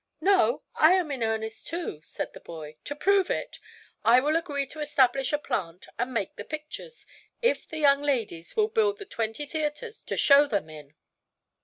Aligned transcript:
"No; 0.19 0.63
I 0.73 0.93
am 0.93 1.11
in 1.11 1.21
earnest, 1.21 1.67
too," 1.67 1.99
said 2.01 2.33
the 2.33 2.39
boy. 2.39 2.75
"To 2.85 2.95
prove 2.95 3.29
it, 3.29 3.59
I 4.03 4.19
will 4.19 4.35
agree 4.35 4.65
to 4.65 4.79
establish 4.79 5.31
a 5.31 5.37
plant 5.37 5.85
and 5.99 6.11
make 6.11 6.37
the 6.37 6.43
pictures, 6.43 7.05
if 7.43 7.69
the 7.69 7.77
young 7.77 8.01
ladies 8.01 8.55
will 8.55 8.67
build 8.69 8.97
the 8.97 9.05
twenty 9.05 9.45
theatres 9.45 10.01
to 10.05 10.17
show 10.17 10.47
them 10.47 10.71
in." 10.71 10.95